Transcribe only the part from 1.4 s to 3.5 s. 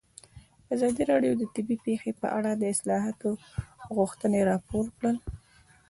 طبیعي پېښې په اړه د اصلاحاتو